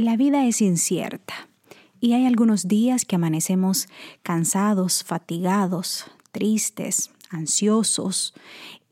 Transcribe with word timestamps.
La 0.00 0.16
vida 0.16 0.46
es 0.46 0.62
incierta 0.62 1.50
y 2.00 2.14
hay 2.14 2.24
algunos 2.24 2.66
días 2.68 3.04
que 3.04 3.16
amanecemos 3.16 3.86
cansados, 4.22 5.04
fatigados, 5.04 6.06
tristes, 6.32 7.10
ansiosos 7.28 8.32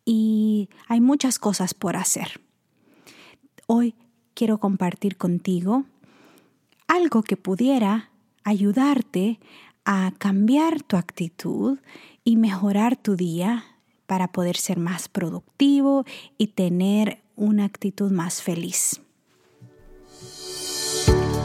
y 0.04 0.68
hay 0.86 1.00
muchas 1.00 1.38
cosas 1.38 1.72
por 1.72 1.96
hacer. 1.96 2.42
Hoy 3.66 3.94
quiero 4.34 4.58
compartir 4.58 5.16
contigo 5.16 5.86
algo 6.88 7.22
que 7.22 7.38
pudiera 7.38 8.10
ayudarte 8.44 9.40
a 9.86 10.12
cambiar 10.18 10.82
tu 10.82 10.98
actitud 10.98 11.78
y 12.22 12.36
mejorar 12.36 12.98
tu 12.98 13.16
día 13.16 13.64
para 14.04 14.28
poder 14.30 14.58
ser 14.58 14.78
más 14.78 15.08
productivo 15.08 16.04
y 16.36 16.48
tener 16.48 17.22
una 17.34 17.64
actitud 17.64 18.10
más 18.10 18.42
feliz. 18.42 19.00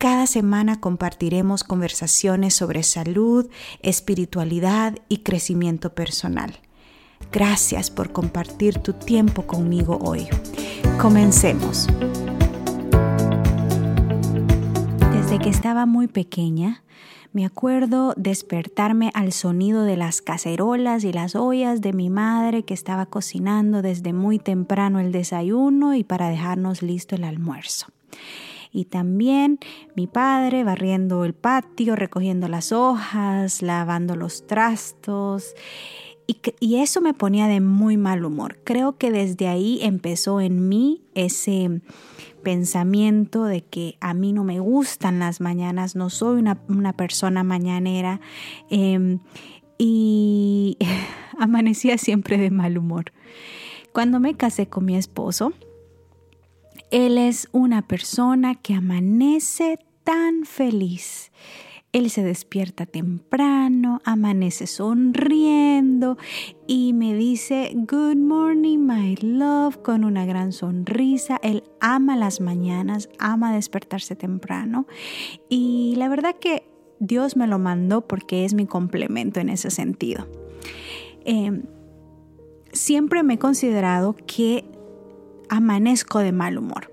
Cada 0.00 0.26
semana 0.26 0.80
compartiremos 0.80 1.62
conversaciones 1.62 2.54
sobre 2.54 2.84
salud, 2.84 3.50
espiritualidad 3.82 4.96
y 5.10 5.18
crecimiento 5.18 5.94
personal. 5.94 6.58
Gracias 7.30 7.90
por 7.90 8.10
compartir 8.10 8.78
tu 8.78 8.94
tiempo 8.94 9.46
conmigo 9.46 9.98
hoy. 10.00 10.26
Comencemos. 10.98 11.86
Desde 15.12 15.38
que 15.38 15.50
estaba 15.50 15.84
muy 15.84 16.08
pequeña, 16.08 16.82
me 17.34 17.44
acuerdo 17.44 18.14
despertarme 18.16 19.10
al 19.12 19.32
sonido 19.32 19.82
de 19.82 19.98
las 19.98 20.22
cacerolas 20.22 21.04
y 21.04 21.12
las 21.12 21.34
ollas 21.34 21.82
de 21.82 21.92
mi 21.92 22.08
madre 22.08 22.62
que 22.62 22.72
estaba 22.72 23.04
cocinando 23.04 23.82
desde 23.82 24.14
muy 24.14 24.38
temprano 24.38 24.98
el 24.98 25.12
desayuno 25.12 25.94
y 25.94 26.04
para 26.04 26.30
dejarnos 26.30 26.80
listo 26.80 27.16
el 27.16 27.24
almuerzo 27.24 27.88
y 28.72 28.84
también 28.84 29.58
mi 29.96 30.06
padre 30.06 30.64
barriendo 30.64 31.24
el 31.24 31.34
patio, 31.34 31.96
recogiendo 31.96 32.48
las 32.48 32.72
hojas, 32.72 33.62
lavando 33.62 34.16
los 34.16 34.46
trastos. 34.46 35.54
Y, 36.60 36.76
eso 36.76 37.00
me 37.00 37.12
ponía 37.12 37.48
de 37.48 37.60
muy 37.60 37.96
mal 37.96 38.24
humor. 38.24 38.60
Creo 38.62 38.96
que 38.96 39.10
desde 39.10 39.48
ahí 39.48 39.80
empezó 39.82 40.40
en 40.40 40.68
mí 40.68 41.02
ese 41.14 41.80
pensamiento 42.44 43.44
de 43.44 43.62
que 43.62 43.96
a 44.00 44.14
mí 44.14 44.32
no 44.32 44.44
me 44.44 44.60
gustan 44.60 45.18
las 45.18 45.40
mañanas, 45.40 45.96
no 45.96 46.08
soy 46.08 46.38
una, 46.38 46.92
persona 46.92 47.42
mañanera 47.42 48.20
em, 48.70 49.18
y 49.76 50.78
amanecía 51.38 51.98
siempre 51.98 52.38
de 52.38 52.50
mal 52.50 52.78
humor. 52.78 53.12
Cuando 53.92 54.20
me 54.20 54.36
casé 54.36 54.68
con 54.68 54.84
mi 54.84 54.96
esposo, 54.96 55.52
él 56.90 57.18
es 57.18 57.48
una 57.52 57.82
persona 57.82 58.54
que 58.54 58.74
amanece 58.74 59.78
tan 60.04 60.44
feliz. 60.44 61.30
Él 61.92 62.08
se 62.10 62.22
despierta 62.22 62.86
temprano, 62.86 64.00
amanece 64.04 64.68
sonriendo 64.68 66.18
y 66.68 66.92
me 66.92 67.14
dice, 67.14 67.72
Good 67.74 68.16
morning, 68.16 68.78
my 68.78 69.16
love, 69.16 69.78
con 69.82 70.04
una 70.04 70.24
gran 70.24 70.52
sonrisa. 70.52 71.38
Él 71.42 71.64
ama 71.80 72.16
las 72.16 72.40
mañanas, 72.40 73.08
ama 73.18 73.52
despertarse 73.52 74.14
temprano. 74.14 74.86
Y 75.48 75.94
la 75.96 76.08
verdad 76.08 76.36
que 76.40 76.62
Dios 77.00 77.36
me 77.36 77.48
lo 77.48 77.58
mandó 77.58 78.06
porque 78.06 78.44
es 78.44 78.54
mi 78.54 78.66
complemento 78.66 79.40
en 79.40 79.48
ese 79.48 79.70
sentido. 79.72 80.28
Em, 81.24 81.64
siempre 82.72 83.24
me 83.24 83.34
he 83.34 83.38
considerado 83.38 84.14
que 84.26 84.64
amanezco 85.50 86.20
de 86.20 86.32
mal 86.32 86.56
humor. 86.56 86.90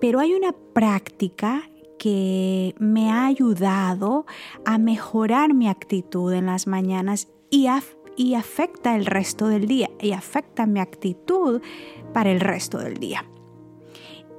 Pero 0.00 0.18
hay 0.18 0.34
una 0.34 0.52
práctica 0.72 1.70
que 1.98 2.74
me 2.80 3.12
ha 3.12 3.26
ayudado 3.26 4.26
a 4.64 4.78
mejorar 4.78 5.54
mi 5.54 5.68
actitud 5.68 6.32
en 6.32 6.46
las 6.46 6.66
mañanas 6.66 7.28
y, 7.48 7.68
y 8.16 8.34
afecta 8.34 8.96
el 8.96 9.06
resto 9.06 9.46
del 9.46 9.68
día 9.68 9.88
y 10.00 10.10
afecta 10.10 10.66
mi 10.66 10.80
actitud 10.80 11.62
para 12.12 12.32
el 12.32 12.40
resto 12.40 12.78
del 12.78 12.94
día. 12.94 13.24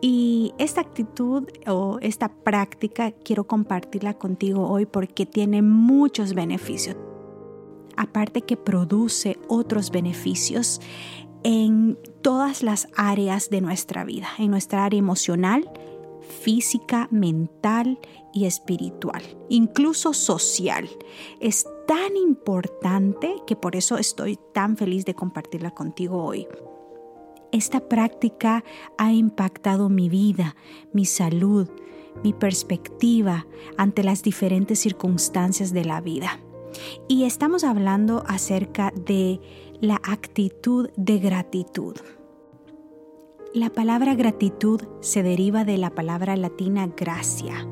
Y 0.01 0.53
esta 0.57 0.81
actitud 0.81 1.47
o 1.65 1.97
esta 2.01 2.27
práctica 2.27 3.13
quiero 3.13 3.45
compartirla 3.45 4.15
contigo 4.15 4.67
hoy 4.67 4.85
porque 4.85 5.25
tiene 5.25 5.61
muchos 5.61 6.33
beneficios. 6.33 6.97
Aparte 7.95 8.41
que 8.41 8.57
produce 8.57 9.37
otros 9.47 9.91
beneficios, 9.91 10.81
en 11.43 11.97
todas 12.21 12.63
las 12.63 12.87
áreas 12.95 13.49
de 13.49 13.61
nuestra 13.61 14.03
vida, 14.03 14.27
en 14.37 14.51
nuestra 14.51 14.85
área 14.85 14.99
emocional, 14.99 15.69
física, 16.41 17.07
mental 17.11 17.99
y 18.33 18.45
espiritual, 18.45 19.21
incluso 19.49 20.13
social. 20.13 20.89
Es 21.39 21.67
tan 21.87 22.15
importante 22.15 23.35
que 23.45 23.55
por 23.55 23.75
eso 23.75 23.97
estoy 23.97 24.39
tan 24.53 24.77
feliz 24.77 25.05
de 25.05 25.13
compartirla 25.13 25.71
contigo 25.71 26.23
hoy. 26.23 26.47
Esta 27.51 27.87
práctica 27.87 28.63
ha 28.97 29.13
impactado 29.13 29.89
mi 29.89 30.09
vida, 30.09 30.55
mi 30.91 31.05
salud, 31.05 31.69
mi 32.23 32.33
perspectiva 32.33 33.45
ante 33.77 34.03
las 34.03 34.23
diferentes 34.23 34.79
circunstancias 34.79 35.71
de 35.73 35.85
la 35.85 36.01
vida. 36.01 36.39
Y 37.07 37.25
estamos 37.25 37.63
hablando 37.63 38.23
acerca 38.27 38.91
de 38.95 39.39
la 39.83 39.99
actitud 40.01 40.91
de 40.95 41.19
gratitud. 41.19 41.97
La 43.53 43.69
palabra 43.69 44.15
gratitud 44.15 44.79
se 45.01 45.23
deriva 45.23 45.65
de 45.65 45.77
la 45.77 45.89
palabra 45.89 46.37
latina 46.37 46.87
gracia. 46.87 47.67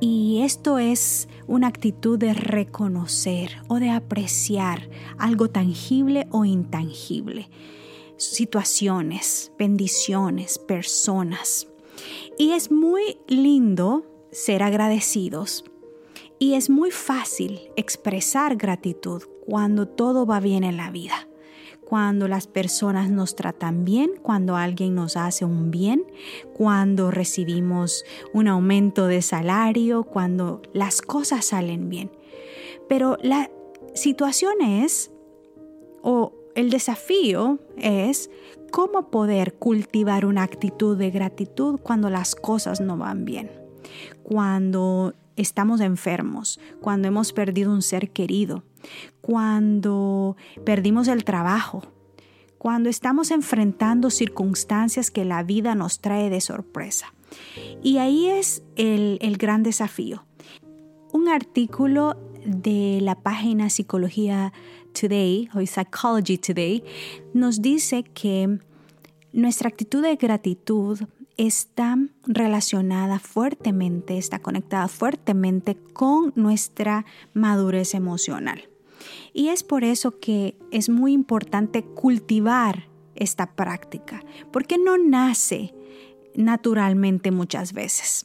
Y 0.00 0.42
esto 0.42 0.78
es 0.78 1.30
una 1.46 1.68
actitud 1.68 2.18
de 2.18 2.34
reconocer 2.34 3.52
o 3.68 3.76
de 3.76 3.88
apreciar 3.88 4.90
algo 5.16 5.48
tangible 5.48 6.26
o 6.30 6.44
intangible, 6.44 7.48
situaciones, 8.18 9.50
bendiciones, 9.58 10.58
personas. 10.58 11.68
Y 12.36 12.50
es 12.50 12.70
muy 12.70 13.16
lindo 13.28 14.04
ser 14.30 14.62
agradecidos 14.62 15.64
y 16.44 16.56
es 16.56 16.68
muy 16.68 16.90
fácil 16.90 17.70
expresar 17.74 18.56
gratitud 18.56 19.22
cuando 19.46 19.88
todo 19.88 20.26
va 20.26 20.40
bien 20.40 20.62
en 20.62 20.76
la 20.76 20.90
vida, 20.90 21.26
cuando 21.88 22.28
las 22.28 22.46
personas 22.46 23.08
nos 23.08 23.34
tratan 23.34 23.86
bien, 23.86 24.10
cuando 24.20 24.54
alguien 24.54 24.94
nos 24.94 25.16
hace 25.16 25.46
un 25.46 25.70
bien, 25.70 26.04
cuando 26.52 27.10
recibimos 27.10 28.04
un 28.34 28.48
aumento 28.48 29.06
de 29.06 29.22
salario, 29.22 30.02
cuando 30.04 30.60
las 30.74 31.00
cosas 31.00 31.46
salen 31.46 31.88
bien. 31.88 32.10
Pero 32.90 33.16
la 33.22 33.50
situación 33.94 34.60
es, 34.60 35.10
o 36.02 36.34
el 36.54 36.68
desafío 36.68 37.58
es, 37.78 38.28
cómo 38.70 39.10
poder 39.10 39.54
cultivar 39.54 40.26
una 40.26 40.42
actitud 40.42 40.98
de 40.98 41.10
gratitud 41.10 41.80
cuando 41.82 42.10
las 42.10 42.34
cosas 42.34 42.82
no 42.82 42.98
van 42.98 43.24
bien, 43.24 43.50
cuando 44.22 45.14
estamos 45.36 45.80
enfermos, 45.80 46.60
cuando 46.80 47.08
hemos 47.08 47.32
perdido 47.32 47.72
un 47.72 47.82
ser 47.82 48.10
querido, 48.10 48.62
cuando 49.20 50.36
perdimos 50.64 51.08
el 51.08 51.24
trabajo, 51.24 51.82
cuando 52.58 52.88
estamos 52.88 53.30
enfrentando 53.30 54.10
circunstancias 54.10 55.10
que 55.10 55.24
la 55.24 55.42
vida 55.42 55.74
nos 55.74 56.00
trae 56.00 56.30
de 56.30 56.40
sorpresa. 56.40 57.12
Y 57.82 57.98
ahí 57.98 58.28
es 58.28 58.62
el, 58.76 59.36
gran 59.38 59.62
desafío. 59.62 60.24
Un 61.12 61.28
artículo 61.28 62.16
de 62.44 63.00
la 63.02 63.16
página 63.16 63.70
Psicología 63.70 64.52
Today 64.98 65.48
o 65.54 65.60
Psychology 65.60 66.38
Today 66.38 66.84
nos 67.32 67.60
dice 67.60 68.02
que 68.02 68.58
nuestra 69.32 69.68
actitud 69.68 70.02
de 70.02 70.16
gratitud 70.16 71.00
está 71.36 71.96
relacionada 72.26 73.18
fuertemente, 73.18 74.18
está 74.18 74.38
conectada 74.38 74.88
fuertemente 74.88 75.76
con 75.92 76.32
nuestra 76.36 77.04
madurez 77.32 77.94
emocional. 77.94 78.68
Y 79.32 79.48
es 79.48 79.62
por 79.62 79.84
eso 79.84 80.18
que 80.18 80.56
es 80.70 80.88
muy 80.88 81.12
importante 81.12 81.82
cultivar 81.82 82.88
esta 83.14 83.54
práctica, 83.54 84.22
porque 84.52 84.78
no 84.78 84.96
nace 84.98 85.74
naturalmente 86.34 87.30
muchas 87.30 87.72
veces. 87.72 88.24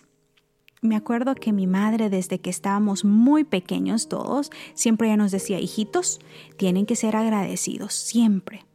me 0.81 0.95
acuerdo 0.95 1.35
que 1.35 1.51
mi 1.51 1.67
madre 1.67 2.09
desde 2.09 2.39
que 2.39 2.50
estábamos 2.50 3.03
muy 3.03 3.44
pequeños 3.44 4.07
todos, 4.07 4.50
siempre 4.75 5.07
ella 5.07 5.17
nos 5.17 5.31
decía, 5.31 5.59
hijitos, 5.59 6.21
tienen 6.56 6.85
que 6.85 6.95
ser 6.95 7.17
agradecidos, 7.17 7.94
siempre. 7.94 8.65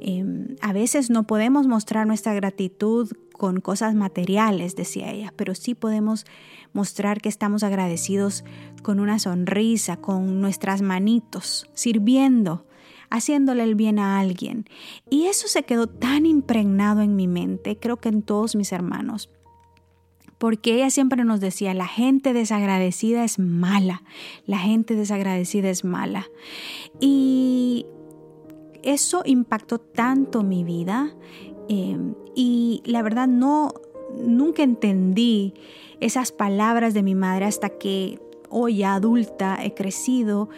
Em, 0.00 0.56
a 0.60 0.72
veces 0.72 1.10
no 1.10 1.28
podemos 1.28 1.68
mostrar 1.68 2.08
nuestra 2.08 2.34
gratitud 2.34 3.08
con 3.38 3.60
cosas 3.60 3.94
materiales, 3.94 4.76
decía 4.76 5.10
ella, 5.10 5.32
pero 5.34 5.54
sí 5.54 5.74
podemos 5.74 6.26
mostrar 6.74 7.22
que 7.22 7.30
estamos 7.30 7.62
agradecidos 7.62 8.44
con 8.82 9.00
una 9.00 9.18
sonrisa, 9.18 9.96
con 9.96 10.42
nuestras 10.42 10.82
manitos, 10.82 11.70
sirviendo, 11.72 12.66
haciéndole 13.08 13.62
el 13.62 13.76
bien 13.76 13.98
a 13.98 14.18
alguien. 14.18 14.66
Y 15.08 15.26
eso 15.26 15.48
se 15.48 15.62
quedó 15.62 15.86
tan 15.86 16.26
impregnado 16.26 17.00
en 17.00 17.16
mi 17.16 17.28
mente, 17.28 17.78
creo 17.78 17.96
que 17.96 18.10
en 18.10 18.22
todos 18.22 18.56
mis 18.56 18.72
hermanos. 18.72 19.30
Porque 20.36 20.74
ella 20.74 20.90
siempre 20.90 21.24
nos 21.24 21.40
decía, 21.40 21.74
la 21.74 21.88
gente 21.88 22.32
desagradecida 22.32 23.24
es 23.24 23.38
mala, 23.38 24.02
la 24.46 24.58
gente 24.58 24.94
desagradecida 24.94 25.70
es 25.70 25.84
mala. 25.84 26.26
Y 27.00 27.86
eso 28.82 29.22
impactó 29.24 29.78
tanto 29.78 30.42
mi 30.42 30.64
vida 30.64 31.14
em, 31.68 32.14
y 32.34 32.82
la 32.84 33.02
verdad 33.02 33.28
no, 33.28 33.74
nunca 34.16 34.62
entendí 34.62 35.54
esas 36.00 36.32
palabras 36.32 36.94
de 36.94 37.02
mi 37.02 37.14
madre 37.14 37.44
hasta 37.44 37.70
que 37.70 38.20
hoy 38.50 38.82
adulta 38.82 39.58
he 39.62 39.74
crecido 39.74 40.48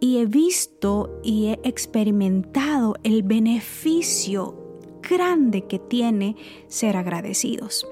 y 0.00 0.18
he 0.18 0.26
visto 0.26 1.20
y 1.22 1.48
he 1.48 1.60
experimentado 1.64 2.94
el 3.02 3.22
beneficio 3.22 4.54
grande 5.08 5.62
que 5.62 5.78
tiene 5.78 6.36
ser 6.68 6.96
agradecidos. 6.96 7.86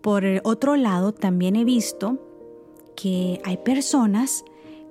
Por 0.00 0.24
otro 0.44 0.76
lado, 0.76 1.12
también 1.12 1.56
he 1.56 1.64
visto 1.64 2.18
que 2.96 3.40
hay 3.44 3.58
personas 3.58 4.44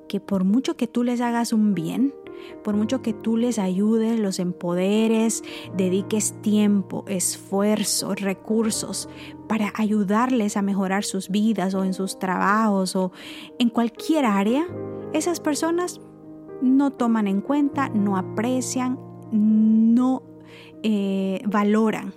que 0.07 0.19
por 0.19 0.43
mucho 0.43 0.77
que 0.77 0.87
tú 0.87 1.03
les 1.03 1.21
hagas 1.21 1.53
un 1.53 1.73
bien, 1.73 2.13
por 2.63 2.75
mucho 2.75 3.01
que 3.01 3.13
tú 3.13 3.37
les 3.37 3.59
ayudes, 3.59 4.19
los 4.19 4.39
empoderes, 4.39 5.43
dediques 5.75 6.33
tiempo, 6.41 7.05
esfuerzo, 7.07 8.15
recursos 8.15 9.09
para 9.47 9.71
ayudarles 9.75 10.57
a 10.57 10.61
mejorar 10.61 11.03
sus 11.03 11.29
vidas 11.29 11.73
o 11.73 11.83
en 11.83 11.93
sus 11.93 12.19
trabajos 12.19 12.95
o 12.95 13.11
en 13.59 13.69
cualquier 13.69 14.25
área, 14.25 14.67
esas 15.13 15.39
personas 15.39 16.01
no 16.61 16.91
toman 16.91 17.27
en 17.27 17.41
cuenta, 17.41 17.89
no 17.89 18.17
aprecian, 18.17 18.99
no 19.31 20.23
eh, 20.83 21.41
valoran 21.45 22.13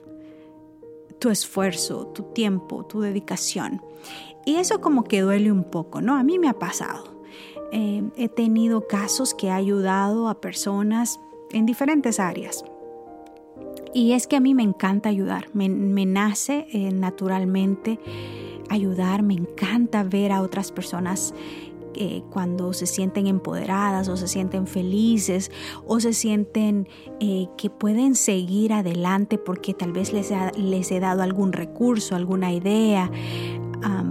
tu 1.19 1.29
esfuerzo, 1.29 2.07
tu 2.09 2.25
tiempo, 2.33 2.85
tu 2.87 3.01
dedicación. 3.01 3.83
Y 4.47 4.57
eso 4.57 4.81
como 4.81 5.05
que 5.05 5.21
duele 5.21 5.53
un 5.53 5.65
poco, 5.65 6.01
¿no? 6.01 6.17
A 6.17 6.23
mí 6.23 6.39
me 6.39 6.49
ha 6.49 6.59
pasado. 6.59 7.20
Eh, 7.73 8.03
he 8.17 8.29
tenido 8.29 8.87
casos 8.87 9.35
que 9.35 9.47
he 9.47 9.51
ayudado 9.51 10.29
a 10.29 10.41
personas 10.41 11.21
en 11.53 11.67
diferentes 11.67 12.19
áreas. 12.19 12.65
Y 13.95 14.13
es 14.13 14.27
que 14.27 14.37
a 14.37 14.41
mí 14.41 14.55
me 14.55 14.63
encanta 14.63 15.09
ayudar, 15.09 15.49
me, 15.53 15.69
nace 15.69 16.67
eh, 16.73 16.91
naturalmente 16.93 17.99
ayudar, 18.69 19.23
me 19.23 19.35
encanta 19.35 20.05
ver 20.05 20.31
a 20.31 20.43
otras 20.43 20.71
personas 20.71 21.35
eh, 21.95 22.23
cuando 22.31 22.73
se 22.73 22.87
sienten 22.87 23.27
empoderadas 23.27 24.09
o 24.09 24.17
se 24.17 24.29
sienten 24.29 24.69
felices 24.69 25.51
o 25.87 25.99
se 25.99 26.13
sienten 26.13 26.87
que 27.19 27.69
pueden 27.69 28.15
seguir 28.15 28.73
adelante 28.73 29.39
porque 29.39 29.75
tal 29.75 29.93
vez 29.93 30.13
les, 30.13 30.33
les 30.57 30.91
he 30.93 31.01
dado 31.01 31.23
algún 31.23 31.53
recurso, 31.53 32.15
alguna 32.15 32.53
idea, 32.53 33.11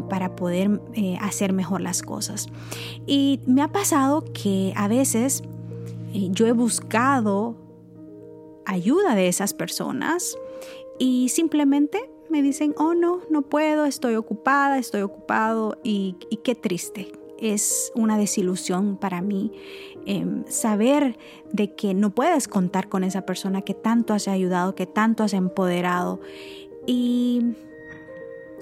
para 0.10 0.36
poder 0.36 0.82
eh, 0.94 1.18
hacer 1.22 1.54
mejor 1.54 1.82
las 1.82 2.02
cosas. 2.02 2.48
Y 3.06 3.40
me 3.46 3.62
ha 3.62 3.70
pasado 3.70 4.26
que 4.34 4.74
a 4.76 4.88
veces 4.88 5.44
eh, 6.14 6.28
yo 6.32 6.48
he 6.48 6.52
buscado 6.52 7.56
ayuda 8.66 9.16
de 9.16 9.28
esas 9.28 9.54
personas 9.54 10.38
y 11.00 11.30
simplemente 11.30 12.10
me 12.30 12.42
dicen, 12.42 12.76
oh 12.78 12.94
no, 12.94 13.22
no 13.30 13.42
puedo, 13.44 13.86
estoy 13.86 14.16
ocupada, 14.16 14.78
estoy 14.78 15.02
ocupado 15.02 15.78
y, 15.84 16.16
qué 16.44 16.56
triste. 16.56 17.12
Es 17.40 17.92
una 17.96 18.18
desilusión 18.18 18.98
para 18.98 19.22
mí 19.22 19.54
em, 20.06 20.44
saber 20.48 21.18
de 21.54 21.74
que 21.74 21.94
no 21.94 22.10
puedes 22.10 22.48
contar 22.48 22.90
con 22.90 23.04
esa 23.04 23.26
persona 23.26 23.62
que 23.62 23.74
tanto 23.74 24.14
has 24.14 24.28
ayudado, 24.28 24.76
que 24.76 24.86
tanto 24.86 25.24
has 25.24 25.34
empoderado. 25.34 26.20
Y 26.86 27.56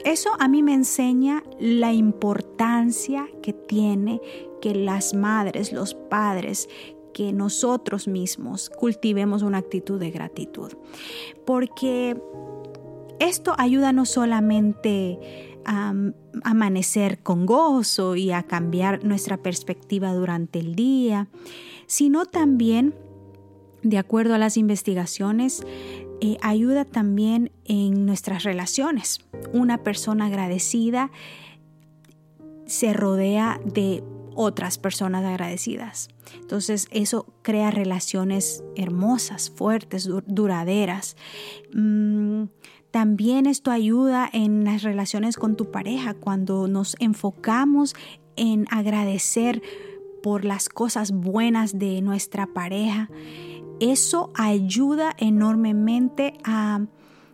eso 0.06 0.32
a 0.40 0.48
mí 0.48 0.64
me 0.64 0.74
enseña 0.74 1.44
la 1.60 1.94
importancia 1.94 3.28
que 3.42 3.54
tiene 3.54 4.22
que 4.62 4.76
las 4.76 5.14
madres, 5.14 5.72
los 5.72 5.94
padres, 5.94 6.70
que 7.14 7.34
nosotros 7.34 8.08
mismos 8.08 8.70
cultivemos 8.70 9.42
una 9.42 9.58
actitud 9.58 10.00
de 10.00 10.12
gratitud. 10.12 10.74
Porque 11.46 12.16
esto 13.20 13.56
ayuda 13.58 13.92
no 13.92 14.06
solamente 14.06 15.58
a 15.66 15.94
amanecer 16.44 17.20
con 17.20 17.46
gozo 17.46 18.16
y 18.16 18.32
a 18.32 18.44
cambiar 18.44 19.04
nuestra 19.04 19.38
perspectiva 19.38 20.14
durante 20.14 20.60
el 20.60 20.76
día, 20.76 21.28
sino 21.88 22.26
también, 22.26 22.94
de 23.82 23.98
acuerdo 23.98 24.36
a 24.36 24.38
las 24.38 24.56
investigaciones, 24.56 25.66
eh, 26.22 26.38
ayuda 26.42 26.86
también 26.86 27.52
en 27.66 28.06
nuestras 28.06 28.44
relaciones. 28.44 29.20
Una 29.54 29.84
persona 29.84 30.28
agradecida 30.28 31.12
se 32.66 32.94
rodea 32.94 33.60
de 33.66 34.04
otras 34.36 34.78
personas 34.78 35.26
agradecidas. 35.26 36.10
Entonces 36.40 36.88
eso 36.92 37.26
crea 37.42 37.72
relaciones 37.72 38.64
hermosas, 38.76 39.50
fuertes, 39.50 40.08
duraderas. 40.28 41.18
Mm, 41.74 42.46
también 42.92 43.48
esto 43.48 43.72
ayuda 43.72 44.30
en 44.32 44.64
las 44.64 44.84
relaciones 44.84 45.38
con 45.38 45.56
tu 45.56 45.72
pareja 45.72 46.14
cuando 46.14 46.68
nos 46.68 46.96
enfocamos 47.00 47.96
en 48.36 48.66
agradecer 48.70 49.62
por 50.22 50.46
las 50.46 50.70
cosas 50.70 51.12
buenas 51.12 51.78
de 51.78 52.02
nuestra 52.02 52.48
pareja 52.48 53.10
eso 53.80 54.32
ayuda 54.34 55.14
enormemente 55.18 56.34
a 56.44 56.82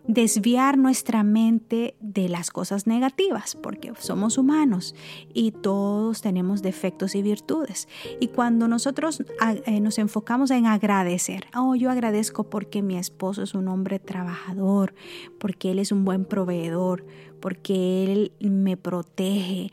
desviar 0.06 0.76
nuestra 0.78 1.22
mente 1.22 1.96
de 2.00 2.28
las 2.28 2.50
cosas 2.50 2.86
negativas, 2.86 3.56
porque 3.56 3.92
somos 3.98 4.38
humanos 4.38 4.94
y 5.32 5.52
todos 5.52 6.20
tenemos 6.20 6.62
defectos 6.62 7.14
y 7.14 7.22
virtudes. 7.22 7.88
Y 8.20 8.28
cuando 8.28 8.68
nosotros 8.68 9.22
eh, 9.66 9.80
nos 9.80 9.98
enfocamos 9.98 10.50
en 10.50 10.66
agradecer, 10.66 11.46
oh, 11.56 11.74
yo 11.74 11.90
agradezco 11.90 12.44
porque 12.44 12.82
mi 12.82 12.96
esposo 12.96 13.42
es 13.42 13.54
un 13.54 13.68
hombre 13.68 13.98
trabajador, 13.98 14.94
porque 15.38 15.70
él 15.70 15.78
es 15.78 15.92
un 15.92 16.04
buen 16.04 16.24
proveedor, 16.24 17.04
porque 17.44 18.04
Él 18.04 18.32
me 18.40 18.78
protege. 18.78 19.70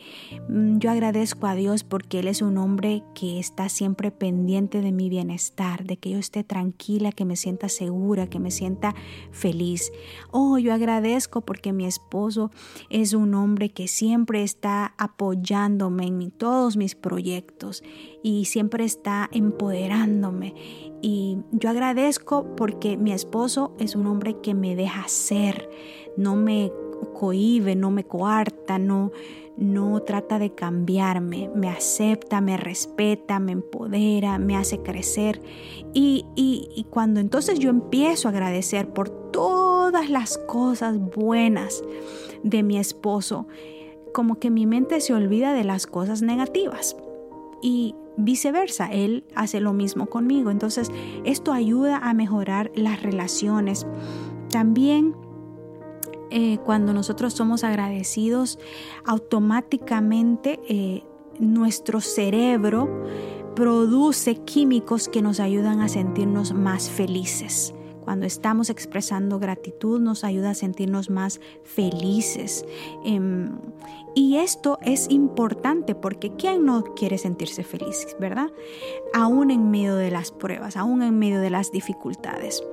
Mm, 0.49 0.79
yo 0.79 0.91
agradezco 0.91 1.47
a 1.47 1.55
Dios 1.55 1.85
porque 1.85 2.19
Él 2.19 2.27
es 2.27 2.41
un 2.41 2.57
hombre 2.57 3.01
que 3.15 3.39
está 3.39 3.69
siempre 3.69 4.11
pendiente 4.11 4.81
de 4.81 4.91
mi 4.91 5.07
bienestar, 5.07 5.85
de 5.85 5.95
que 5.95 6.09
yo 6.09 6.17
esté 6.17 6.43
tranquila, 6.43 7.13
que 7.13 7.23
me 7.23 7.37
sienta 7.37 7.69
segura, 7.69 8.27
que 8.27 8.39
me 8.39 8.51
sienta 8.51 8.93
feliz. 9.31 9.93
Oh, 10.31 10.57
yo 10.57 10.73
agradezco 10.73 11.41
porque 11.41 11.73
mi 11.73 11.85
esposo 11.85 12.51
es 12.89 13.13
un 13.13 13.33
hombre 13.33 13.69
que 13.69 13.87
siempre 13.87 14.43
está 14.43 14.93
apoyándome 14.97 16.07
en 16.07 16.31
todos 16.31 16.77
mis 16.77 16.95
proyectos 16.95 17.83
y 18.23 18.45
siempre 18.45 18.85
está 18.85 19.29
empoderándome. 19.31 20.55
Y 21.01 21.39
yo 21.51 21.69
agradezco 21.69 22.55
porque 22.55 22.95
mi 22.95 23.11
esposo 23.11 23.75
es 23.77 23.95
un 23.95 24.07
hombre 24.07 24.37
que 24.41 24.53
me 24.53 24.75
deja 24.75 25.07
ser, 25.07 25.69
no 26.15 26.35
me 26.35 26.71
cohibe, 27.13 27.75
no 27.75 27.91
me 27.91 28.05
coarta, 28.05 28.79
no, 28.79 29.11
no 29.57 30.01
trata 30.01 30.39
de 30.39 30.53
cambiarme, 30.53 31.49
me 31.55 31.69
acepta, 31.69 32.41
me 32.41 32.57
respeta, 32.57 33.39
me 33.39 33.51
empodera, 33.51 34.39
me 34.39 34.55
hace 34.55 34.81
crecer. 34.81 35.41
Y, 35.93 36.25
y, 36.35 36.85
cuando 36.89 37.19
entonces 37.19 37.59
yo 37.59 37.69
empiezo 37.69 38.27
a 38.27 38.31
agradecer 38.31 38.93
por 38.93 39.09
todas 39.91 40.09
las 40.09 40.37
cosas 40.37 40.97
buenas 40.97 41.83
de 42.43 42.63
mi 42.63 42.77
esposo, 42.77 43.45
como 44.13 44.39
que 44.39 44.49
mi 44.49 44.65
mente 44.65 45.01
se 45.01 45.13
olvida 45.13 45.51
de 45.51 45.65
las 45.65 45.85
cosas 45.85 46.21
negativas. 46.21 46.95
Y 47.61 47.93
viceversa, 48.15 48.89
él 48.89 49.25
hace 49.35 49.59
lo 49.59 49.73
mismo 49.73 50.05
conmigo. 50.05 50.49
Entonces, 50.49 50.89
esto 51.25 51.51
ayuda 51.51 51.97
a 51.97 52.13
mejorar 52.13 52.71
las 52.73 53.03
relaciones. 53.03 53.85
También 54.49 55.13
eh, 56.29 56.57
cuando 56.63 56.93
nosotros 56.93 57.33
somos 57.33 57.65
agradecidos, 57.65 58.59
automáticamente 59.03 60.61
eh, 60.69 61.03
nuestro 61.37 61.99
cerebro 61.99 63.03
produce 63.57 64.35
químicos 64.35 65.09
que 65.09 65.21
nos 65.21 65.41
ayudan 65.41 65.81
a 65.81 65.89
sentirnos 65.89 66.53
más 66.53 66.89
felices 66.89 67.73
Cuando 68.01 68.25
estamos 68.25 68.69
expresando 68.69 69.39
gratitud 69.39 69.99
nos 69.99 70.23
ayuda 70.23 70.51
a 70.51 70.55
sentirnos 70.55 71.09
más 71.09 71.39
felices. 71.63 72.65
Em, 73.05 73.51
y 74.13 74.37
esto 74.37 74.77
es 74.81 75.09
importante 75.09 75.95
porque 75.95 76.31
¿quién 76.35 76.65
no 76.65 76.83
quiere 76.83 77.17
sentirse 77.17 77.63
feliz, 77.63 78.15
verdad? 78.19 78.49
Aún 79.13 79.51
en 79.51 79.71
medio 79.71 79.95
de 79.95 80.11
las 80.11 80.31
pruebas, 80.31 80.75
aún 80.75 81.01
en 81.01 81.17
medio 81.17 81.39
de 81.39 81.49
las 81.49 81.71
dificultades. 81.71 82.63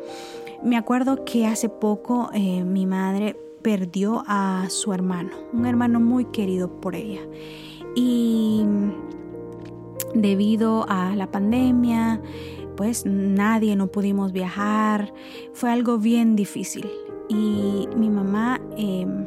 Me 0.63 0.77
acuerdo 0.77 1.25
que 1.25 1.47
hace 1.47 1.69
poco 1.69 2.31
eh, 2.33 2.65
mi 2.65 2.87
madre 2.87 3.37
perdió 3.63 4.25
a 4.27 4.67
su 4.69 4.93
hermano, 4.93 5.31
un 5.53 5.67
hermano 5.67 6.01
muy 6.01 6.25
querido 6.27 6.81
por 6.81 6.97
ella. 6.97 7.21
Y 7.95 8.65
debido 10.15 10.87
a 10.89 11.15
la 11.15 11.31
pandemia, 11.31 12.21
pues 12.79 13.05
nadie 13.05 13.75
no 13.75 13.89
pudimos 13.89 14.31
viajar, 14.31 15.13
fue 15.53 15.73
algo 15.73 15.99
bien 15.99 16.37
difícil. 16.37 16.89
Y 17.29 17.89
mi 17.97 18.09
mamá 18.09 18.61
em, 18.77 19.27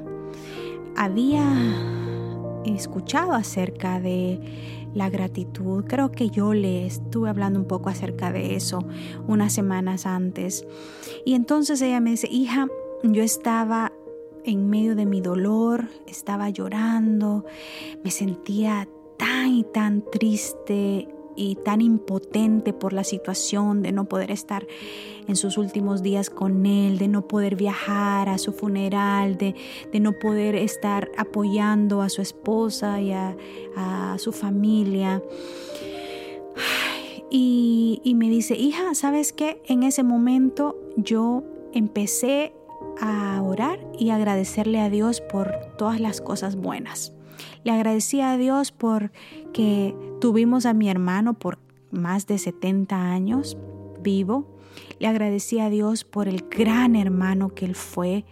había 0.95 1.43
escuchado 2.63 3.33
acerca 3.33 3.99
de 3.99 4.39
la 4.93 5.09
gratitud. 5.09 5.83
Creo 5.85 6.11
que 6.11 6.29
yo 6.29 6.53
le 6.53 6.85
estuve 6.85 7.29
hablando 7.29 7.59
un 7.59 7.67
poco 7.67 7.89
acerca 7.89 8.31
de 8.31 8.55
eso 8.55 8.85
unas 9.27 9.51
semanas 9.51 10.05
antes. 10.05 10.65
Y 11.25 11.33
entonces 11.33 11.81
ella 11.81 11.99
me 11.99 12.11
dice, 12.11 12.29
hija, 12.31 12.69
yo 13.03 13.21
estaba 13.21 13.91
en 14.45 14.69
medio 14.69 14.95
de 14.95 15.05
mi 15.05 15.19
dolor, 15.19 15.89
estaba 16.07 16.49
llorando, 16.49 17.43
me 18.01 18.11
sentía 18.11 18.87
tan 19.17 19.49
y 19.49 19.63
tan 19.65 20.05
triste 20.09 21.09
y 21.35 21.55
tan 21.55 21.81
impotente 21.81 22.73
por 22.73 22.93
la 22.93 23.03
situación 23.03 23.81
de 23.81 23.91
no 23.91 24.05
poder 24.05 24.31
estar 24.31 24.67
en 25.27 25.35
sus 25.35 25.57
últimos 25.57 26.01
días 26.01 26.29
con 26.29 26.65
él, 26.65 26.97
de 26.97 27.07
no 27.07 27.27
poder 27.27 27.55
viajar 27.55 28.29
a 28.29 28.37
su 28.37 28.53
funeral, 28.53 29.37
de, 29.37 29.55
no 29.99 30.13
poder 30.13 30.55
estar 30.55 31.09
apoyando 31.17 32.01
a 32.01 32.09
su 32.09 32.21
esposa 32.21 33.01
y 33.01 33.11
a, 33.11 33.35
su 34.17 34.31
familia. 34.31 35.21
Y, 37.29 38.01
y 38.03 38.15
me 38.15 38.29
dice, 38.29 38.55
hija, 38.55 38.93
¿sabes 38.93 39.31
qué? 39.31 39.61
En 39.65 39.83
ese 39.83 40.03
momento 40.03 40.77
yo 40.97 41.43
empecé 41.73 42.53
a 42.99 43.41
orar 43.41 43.79
y 43.97 44.09
agradecerle 44.09 44.81
a 44.81 44.89
Dios 44.89 45.21
por 45.21 45.51
todas 45.77 45.99
las 46.01 46.19
cosas 46.19 46.55
buenas. 46.55 47.13
Le 47.63 47.71
agradecí 47.71 48.21
a 48.21 48.37
Dios 48.37 48.71
por 48.71 49.11
que 49.53 49.95
tuvimos 50.19 50.65
a 50.65 50.73
mi 50.73 50.89
hermano 50.89 51.33
por 51.33 51.59
más 51.91 52.27
de 52.27 52.37
70 52.37 53.11
años 53.11 53.57
vivo. 54.01 54.47
Le 54.99 55.07
agradecí 55.07 55.59
a 55.59 55.69
Dios 55.69 56.03
por 56.03 56.27
el 56.27 56.45
gran 56.49 56.95
hermano 56.95 57.53
que 57.53 57.65
él 57.65 57.75
fue. 57.75 58.25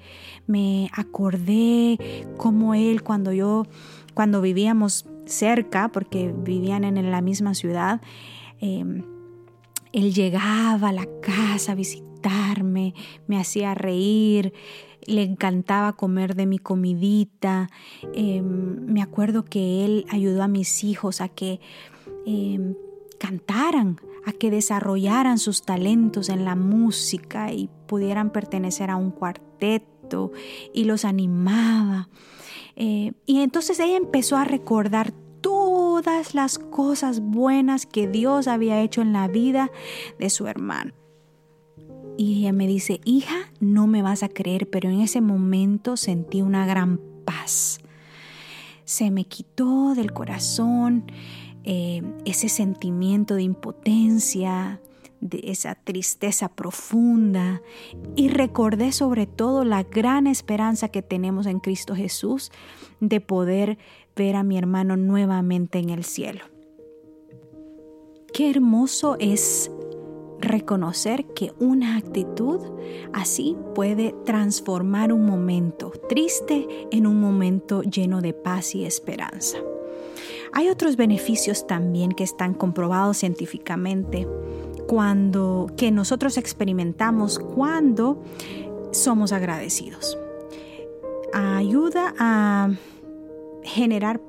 Me 0.48 0.90
acordé 0.94 1.98
como 2.38 2.74
él 2.74 3.04
cuando 3.04 3.34
yo, 3.34 3.66
cuando 4.14 4.42
vivíamos 4.42 5.06
cerca, 5.26 5.90
porque 5.90 6.34
vivían 6.36 6.84
en 6.84 7.12
la 7.12 7.22
misma 7.22 7.54
ciudad, 7.54 8.02
em, 8.60 9.04
él 9.92 10.14
llegaba 10.14 10.90
a 10.90 10.94
la 10.94 11.08
casa 11.22 11.74
a 11.74 11.76
me 12.64 12.94
hacía 13.38 13.76
reír, 13.76 14.54
le 15.06 15.24
encantaba 15.24 15.94
comer 15.94 16.36
de 16.36 16.46
mi 16.46 16.60
comidita. 16.60 17.70
Em, 18.14 18.86
me 18.86 19.02
acuerdo 19.02 19.44
que 19.46 19.86
él 19.86 20.06
ayudó 20.10 20.44
a 20.44 20.48
mis 20.48 20.84
hijos 20.84 21.22
a 21.22 21.30
que 21.30 21.60
em, 22.26 22.76
cantaran, 23.20 24.00
a 24.26 24.32
que 24.32 24.52
desarrollaran 24.52 25.40
sus 25.40 25.64
talentos 25.64 26.30
en 26.30 26.46
la 26.46 26.56
música 26.56 27.52
y 27.52 27.70
pudieran 27.88 28.32
pertenecer 28.32 28.92
a 28.92 28.96
un 28.96 29.12
cuarteto 29.12 30.32
y 30.74 30.84
los 30.86 31.06
animaba. 31.06 32.10
Eh, 32.76 33.14
y 33.26 33.42
entonces 33.42 33.80
ella 33.80 33.98
empezó 33.98 34.38
a 34.38 34.46
recordar 34.46 35.12
todas 35.42 36.36
las 36.36 36.60
cosas 36.60 37.20
buenas 37.20 37.86
que 37.86 38.08
Dios 38.08 38.48
había 38.48 38.82
hecho 38.82 39.02
en 39.02 39.14
la 39.14 39.28
vida 39.28 39.72
de 40.20 40.30
su 40.30 40.48
hermano. 40.48 40.99
Y 42.20 42.40
ella 42.40 42.52
me 42.52 42.68
dice, 42.68 43.00
hija, 43.06 43.50
no 43.62 43.88
me 43.88 44.02
vas 44.02 44.24
a 44.24 44.28
creer, 44.28 44.70
pero 44.70 44.90
en 44.90 45.00
ese 45.00 45.22
momento 45.22 45.96
sentí 45.96 46.42
una 46.42 46.66
gran 46.66 47.00
paz. 47.24 47.80
Se 48.84 49.10
me 49.10 49.24
quitó 49.24 49.96
del 49.96 50.12
corazón 50.12 51.10
eh, 51.64 52.04
ese 52.26 52.50
sentimiento 52.50 53.36
de 53.36 53.44
impotencia, 53.44 54.82
de 55.22 55.40
esa 55.46 55.76
tristeza 55.76 56.50
profunda 56.50 57.62
y 58.18 58.28
recordé 58.28 58.92
sobre 58.92 59.26
todo 59.26 59.64
la 59.64 59.84
gran 59.84 60.28
esperanza 60.28 60.90
que 60.90 61.02
tenemos 61.02 61.46
en 61.46 61.62
Cristo 61.62 61.96
Jesús 61.96 62.52
de 63.00 63.22
poder 63.22 63.78
ver 64.18 64.36
a 64.36 64.44
mi 64.44 64.58
hermano 64.58 64.98
nuevamente 64.98 65.80
en 65.80 65.90
el 65.90 66.04
cielo. 66.04 66.42
Qué 68.34 68.50
hermoso 68.50 69.16
es 69.20 69.72
reconocer 70.40 71.26
que 71.26 71.54
una 71.60 71.98
actitud 71.98 72.60
así 73.14 73.58
puede 73.76 74.16
transformar 74.26 75.14
un 75.14 75.26
momento 75.26 75.92
triste 76.08 76.68
en 76.92 77.08
un 77.08 77.20
momento 77.20 77.82
lleno 77.82 78.22
de 78.22 78.34
paz 78.34 78.76
y 78.76 78.86
esperanza. 78.86 79.58
Hay 80.52 80.70
otros 80.70 80.96
beneficios 80.96 81.68
también 81.68 82.12
que 82.12 82.24
están 82.24 82.54
comprobados 82.54 83.18
científicamente 83.18 84.28
cuando 84.88 85.68
que 85.78 85.92
nosotros 85.92 86.38
experimentamos 86.38 87.38
cuando 87.38 88.24
somos 88.92 89.32
agradecidos. 89.32 90.18
Ayuda 91.32 92.16
a 92.18 92.72
generar 93.64 94.20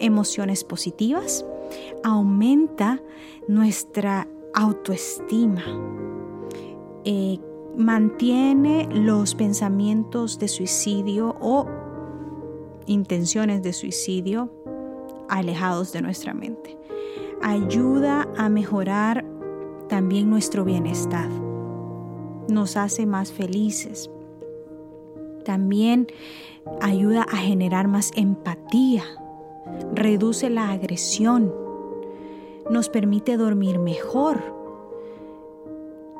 emociones 0.00 0.64
positivas, 0.64 1.46
aumenta 2.02 3.00
nuestra 3.46 4.26
autoestima, 4.54 5.64
eh, 7.04 7.38
mantiene 7.76 8.88
los 8.92 9.34
pensamientos 9.34 10.38
de 10.38 10.48
suicidio 10.48 11.36
o 11.40 11.66
intenciones 12.86 13.62
de 13.62 13.72
suicidio 13.72 14.50
alejados 15.28 15.92
de 15.92 16.02
nuestra 16.02 16.34
mente. 16.34 16.78
Ayuda 17.42 18.28
a 18.36 18.48
mejorar 18.48 19.24
también 19.88 20.30
nuestro 20.30 20.64
bienestar. 20.64 21.28
Nos 22.48 22.76
hace 22.76 23.06
más 23.06 23.32
felices. 23.32 24.10
También 25.44 26.06
ayuda 26.80 27.22
a 27.22 27.36
generar 27.36 27.88
más 27.88 28.10
empatía. 28.14 29.04
Reduce 29.94 30.50
la 30.50 30.70
agresión 30.70 31.52
nos 32.70 32.88
permite 32.88 33.36
dormir 33.36 33.78
mejor, 33.78 34.40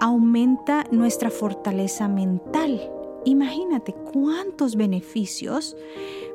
aumenta 0.00 0.84
nuestra 0.90 1.30
fortaleza 1.30 2.08
mental. 2.08 2.80
Imagínate 3.24 3.94
cuántos 4.12 4.76
beneficios 4.76 5.76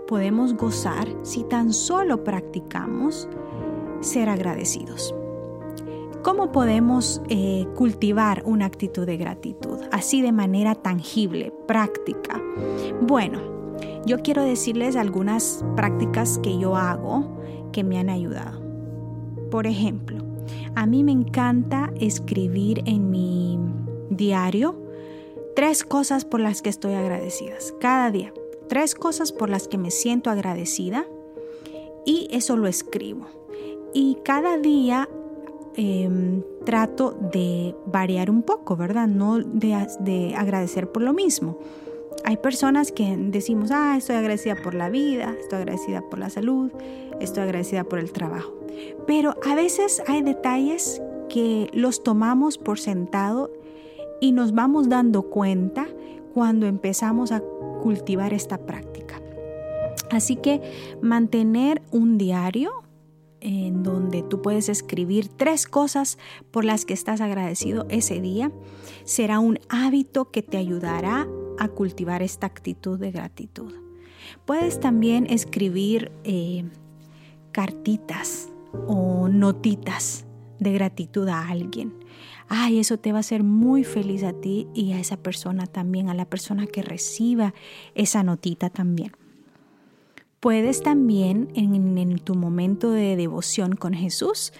podemos 0.08 0.54
gozar 0.56 1.08
si 1.24 1.44
tan 1.44 1.74
solo 1.74 2.24
practicamos 2.24 3.28
ser 4.00 4.30
agradecidos. 4.30 5.14
¿Cómo 6.24 6.52
podemos 6.52 7.22
eh, 7.30 7.68
cultivar 7.76 8.44
una 8.46 8.66
actitud 8.66 9.06
de 9.06 9.18
gratitud 9.18 9.80
así 9.92 10.22
de 10.22 10.32
manera 10.32 10.76
tangible, 10.76 11.54
práctica? 11.68 12.42
Bueno, 13.02 13.40
yo 14.06 14.20
quiero 14.20 14.44
decirles 14.44 14.96
algunas 14.96 15.64
prácticas 15.76 16.40
que 16.40 16.58
yo 16.58 16.76
hago 16.76 17.38
que 17.72 17.84
me 17.84 18.00
han 18.00 18.10
ayudado. 18.10 18.67
Por 19.50 19.68
ejemplo, 19.68 20.24
a 20.76 20.86
mí 20.86 21.04
me 21.04 21.12
encanta 21.12 21.92
escribir 22.00 22.84
en 22.86 23.10
mi 23.10 23.60
diario 24.10 24.76
tres 25.56 25.84
cosas 25.84 26.26
por 26.26 26.40
las 26.40 26.62
que 26.62 26.70
estoy 26.70 26.94
agradecida. 26.94 27.56
Cada 27.80 28.12
día, 28.12 28.34
tres 28.68 28.94
cosas 28.96 29.32
por 29.32 29.50
las 29.50 29.68
que 29.68 29.78
me 29.78 29.92
siento 29.92 30.30
agradecida 30.30 31.06
y 32.06 32.28
eso 32.32 32.58
lo 32.58 32.68
escribo. 32.68 33.26
Y 33.94 34.18
cada 34.24 34.58
día 34.58 35.10
em, 35.76 36.44
trato 36.66 37.18
de 37.34 37.76
variar 37.86 38.30
un 38.30 38.44
poco, 38.44 38.76
¿verdad? 38.76 39.08
No 39.08 39.40
de, 39.40 39.88
de 40.02 40.36
agradecer 40.36 40.92
por 40.92 41.02
lo 41.02 41.14
mismo. 41.14 41.58
Hay 42.24 42.38
personas 42.38 42.92
que 42.92 43.16
decimos, 43.18 43.72
ah, 43.72 43.96
estoy 43.98 44.18
agradecida 44.18 44.56
por 44.62 44.74
la 44.74 44.90
vida, 44.90 45.36
estoy 45.40 45.60
agradecida 45.60 46.02
por 46.02 46.20
la 46.20 46.30
salud, 46.30 46.72
estoy 47.20 47.44
agradecida 47.44 47.84
por 47.84 48.00
el 48.00 48.12
trabajo. 48.12 48.54
Pero 49.06 49.36
a 49.46 49.56
veces 49.56 50.04
hay 50.08 50.22
detalles 50.22 51.02
que 51.30 51.70
los 51.74 52.04
tomamos 52.04 52.58
por 52.58 52.80
sentado 52.80 53.52
y 54.22 54.32
nos 54.32 54.54
vamos 54.54 54.90
dando 54.90 55.24
cuenta 55.24 55.88
cuando 56.34 56.68
empezamos 56.68 57.32
a 57.32 57.42
cultivar 57.82 58.34
esta 58.34 58.58
práctica. 58.58 59.22
Así 60.10 60.36
que 60.36 60.62
mantener 61.02 61.82
un 61.92 62.18
diario 62.18 62.84
en 63.40 63.84
donde 63.84 64.24
tú 64.24 64.42
puedes 64.42 64.70
escribir 64.70 65.28
tres 65.28 65.68
cosas 65.68 66.18
por 66.52 66.66
las 66.66 66.86
que 66.86 66.94
estás 66.94 67.22
agradecido 67.22 67.86
ese 67.90 68.20
día. 68.22 68.52
Será 69.04 69.40
un 69.40 69.60
hábito 69.70 70.32
que 70.32 70.42
te 70.42 70.58
ayudará 70.58 71.28
a 71.60 71.68
cultivar 71.68 72.22
esta 72.22 72.48
actitud 72.48 73.00
de 73.00 73.12
gratitud. 73.12 73.74
Puedes 74.46 74.80
también 74.80 75.28
escribir 75.30 76.12
eh, 76.24 76.66
cartitas 77.58 78.50
o 78.86 79.30
notitas 79.30 80.28
de 80.60 80.74
gratitud 80.74 81.28
a 81.28 81.48
alguien. 81.48 81.92
Ay, 82.48 82.78
eso 82.78 83.00
te 83.00 83.12
va 83.12 83.18
a 83.18 83.22
hacer 83.22 83.42
muy 83.42 83.84
feliz 83.84 84.22
a 84.24 84.32
ti 84.32 84.68
y 84.76 84.92
a 84.92 85.00
esa 85.00 85.18
persona 85.18 85.66
también, 85.66 86.08
a 86.08 86.14
la 86.14 86.26
persona 86.26 86.68
que 86.68 86.84
reciba 86.84 87.56
esa 87.96 88.22
notita 88.22 88.70
también. 88.70 89.14
Puedes 90.40 90.84
también 90.84 91.50
en, 91.56 92.20
tu 92.20 92.36
momento 92.36 92.92
de 92.92 93.16
devoción 93.16 93.76
con 93.76 93.96
Jesús 93.96 94.54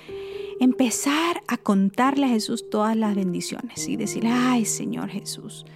empezar 0.60 1.44
a 1.48 1.58
contarle 1.58 2.26
a 2.26 2.30
Jesús 2.30 2.68
todas 2.68 2.98
las 2.98 3.14
bendiciones 3.14 3.88
y 3.88 3.96
decirle, 3.96 4.32
ay 4.32 4.66
Señor 4.66 5.10
Jesús, 5.10 5.68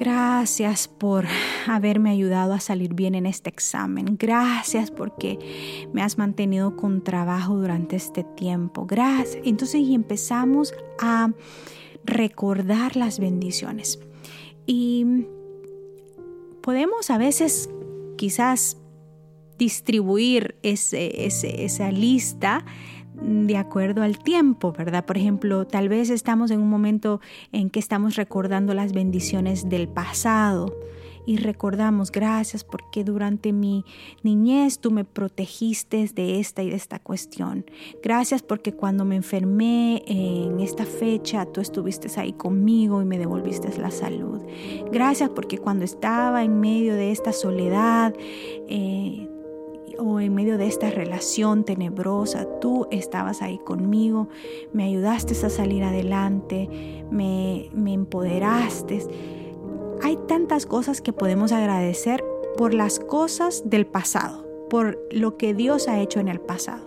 Gracias 0.00 0.88
por 0.88 1.26
haberme 1.68 2.08
ayudado 2.08 2.54
a 2.54 2.60
salir 2.60 2.94
bien 2.94 3.14
en 3.14 3.26
este 3.26 3.50
examen. 3.50 4.16
Gracias 4.18 4.90
porque 4.90 5.38
me 5.92 6.00
has 6.00 6.16
mantenido 6.16 6.74
con 6.74 7.04
trabajo 7.04 7.56
durante 7.56 7.96
este 7.96 8.24
tiempo. 8.24 8.86
Gracias. 8.86 9.42
Entonces 9.44 9.82
y 9.82 9.94
empezamos 9.94 10.72
a 10.98 11.34
recordar 12.06 12.96
las 12.96 13.20
bendiciones. 13.20 14.00
Y 14.64 15.26
podemos 16.62 17.10
a 17.10 17.18
veces 17.18 17.68
quizás 18.16 18.78
distribuir 19.58 20.56
esa 20.62 21.92
lista 21.92 22.64
de 23.14 23.56
acuerdo 23.56 24.02
al 24.02 24.18
tiempo, 24.18 24.72
¿verdad? 24.72 25.04
Por 25.04 25.16
ejemplo, 25.16 25.66
tal 25.66 25.88
vez 25.88 26.10
estamos 26.10 26.50
en 26.50 26.60
un 26.60 26.70
momento 26.70 27.20
en 27.52 27.70
que 27.70 27.80
estamos 27.80 28.16
recordando 28.16 28.74
las 28.74 28.92
bendiciones 28.92 29.68
del 29.68 29.88
pasado 29.88 30.74
y 31.26 31.36
recordamos, 31.36 32.10
gracias 32.10 32.64
porque 32.64 33.04
durante 33.04 33.52
mi 33.52 33.84
niñez 34.22 34.80
tú 34.80 34.90
me 34.90 35.04
protegiste 35.04 36.10
de 36.12 36.40
esta 36.40 36.62
y 36.62 36.70
de 36.70 36.76
esta 36.76 36.98
cuestión. 36.98 37.66
Gracias 38.02 38.42
porque 38.42 38.72
cuando 38.72 39.04
me 39.04 39.16
enfermé 39.16 40.02
en 40.06 40.58
esta 40.58 40.84
fecha 40.84 41.46
tú 41.46 41.60
estuviste 41.60 42.08
ahí 42.18 42.32
conmigo 42.32 43.00
y 43.00 43.04
me 43.04 43.18
devolviste 43.18 43.68
la 43.78 43.92
salud. 43.92 44.40
Gracias 44.90 45.30
porque 45.30 45.58
cuando 45.58 45.84
estaba 45.84 46.42
en 46.42 46.58
medio 46.58 46.94
de 46.94 47.12
esta 47.12 47.32
soledad, 47.32 48.12
eh, 48.68 49.29
o 50.00 50.20
en 50.20 50.34
medio 50.34 50.58
de 50.58 50.66
esta 50.66 50.90
relación 50.90 51.64
tenebrosa, 51.64 52.46
tú 52.60 52.86
estabas 52.90 53.42
ahí 53.42 53.58
conmigo, 53.58 54.28
me 54.72 54.84
ayudaste 54.84 55.34
a 55.46 55.50
salir 55.50 55.84
adelante, 55.84 56.68
me, 57.10 57.70
me 57.72 57.92
empoderaste. 57.92 59.06
Hay 60.02 60.18
tantas 60.26 60.66
cosas 60.66 61.00
que 61.00 61.12
podemos 61.12 61.52
agradecer 61.52 62.24
por 62.56 62.74
las 62.74 62.98
cosas 62.98 63.62
del 63.64 63.86
pasado, 63.86 64.46
por 64.68 64.98
lo 65.12 65.36
que 65.36 65.54
Dios 65.54 65.88
ha 65.88 66.00
hecho 66.00 66.20
en 66.20 66.28
el 66.28 66.40
pasado. 66.40 66.84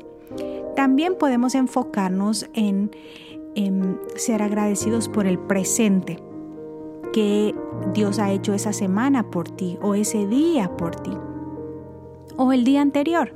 También 0.76 1.16
podemos 1.16 1.56
enfocarnos 1.56 2.48
en, 2.54 2.92
en 3.56 4.00
ser 4.16 4.42
agradecidos 4.42 5.08
por 5.08 5.28
el 5.28 5.38
presente 5.38 6.18
que 7.14 7.54
Dios 7.94 8.18
ha 8.18 8.32
hecho 8.32 8.54
esa 8.54 8.74
semana 8.74 9.30
por 9.30 9.48
ti 9.50 9.78
o 9.82 9.94
ese 9.94 10.26
día 10.26 10.76
por 10.76 10.96
ti 10.96 11.12
o 12.38 12.52
el 12.52 12.64
día 12.64 12.82
anterior, 12.82 13.34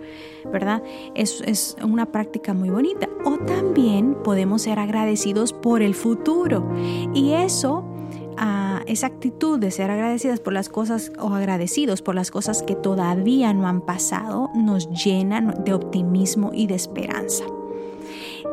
¿verdad? 0.52 0.84
Es, 1.16 1.42
es 1.42 1.76
una 1.84 2.08
práctica 2.12 2.54
muy 2.54 2.70
bonita. 2.70 3.10
O 3.26 3.38
también 3.38 4.16
podemos 4.24 4.64
ser 4.64 4.80
agradecidos 4.80 5.54
por 5.54 5.82
el 5.82 5.96
futuro. 5.96 6.68
Y 7.14 7.34
eso, 7.34 7.84
ah, 8.38 8.82
esa 8.86 9.08
actitud 9.08 9.60
de 9.60 9.72
ser 9.72 9.92
agradecidas 9.92 10.40
por 10.40 10.54
las 10.54 10.70
cosas 10.70 11.12
o 11.20 11.34
agradecidos 11.34 12.02
por 12.02 12.16
las 12.16 12.32
cosas 12.32 12.64
que 12.64 12.76
todavía 12.76 13.54
no 13.54 13.68
han 13.68 13.82
pasado, 13.82 14.50
nos 14.56 14.90
llenan 14.90 15.64
de 15.64 15.74
optimismo 15.74 16.52
y 16.54 16.68
de 16.68 16.76
esperanza. 16.76 17.46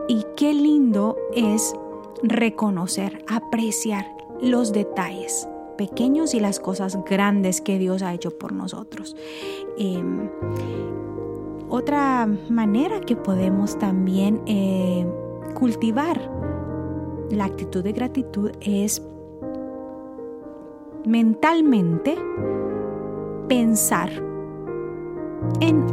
Y 0.09 0.25
qué 0.37 0.53
lindo 0.53 1.17
es 1.35 1.75
reconocer, 2.23 3.25
apreciar 3.29 4.07
los 4.41 4.73
detalles 4.73 5.49
pequeños 5.77 6.35
y 6.35 6.41
las 6.41 6.61
cosas 6.61 6.99
grandes 7.05 7.61
que 7.61 7.79
Dios 7.79 8.03
ha 8.03 8.15
hecho 8.15 8.37
por 8.39 8.53
nosotros. 8.53 9.17
Em, 9.79 10.29
otra 11.69 12.29
manera 12.49 13.01
que 13.01 13.17
podemos 13.17 13.79
también 13.79 14.41
eh, 14.47 15.07
cultivar 15.55 16.31
la 17.31 17.47
actitud 17.47 17.83
de 17.83 17.93
gratitud 17.93 18.53
es 18.61 19.03
mentalmente 21.05 22.17
pensar 23.49 24.11
en 25.61 25.85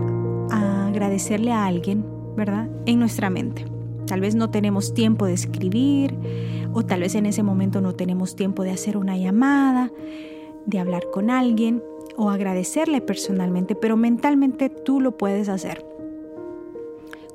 agradecerle 0.51 1.51
a 1.51 1.65
alguien, 1.65 2.05
¿verdad? 2.35 2.69
En 2.85 2.99
nuestra 2.99 3.29
mente. 3.29 3.65
Tal 4.05 4.21
vez 4.21 4.35
no 4.35 4.49
tenemos 4.49 4.93
tiempo 4.93 5.25
de 5.25 5.33
escribir 5.33 6.15
o 6.73 6.83
tal 6.83 7.01
vez 7.01 7.15
en 7.15 7.25
ese 7.25 7.43
momento 7.43 7.81
no 7.81 7.93
tenemos 7.93 8.35
tiempo 8.35 8.63
de 8.63 8.71
hacer 8.71 8.97
una 8.97 9.17
llamada, 9.17 9.91
de 10.65 10.79
hablar 10.79 11.03
con 11.11 11.29
alguien 11.29 11.83
o 12.15 12.29
agradecerle 12.29 13.01
personalmente, 13.01 13.75
pero 13.75 13.97
mentalmente 13.97 14.69
tú 14.69 15.01
lo 15.01 15.17
puedes 15.17 15.49
hacer. 15.49 15.85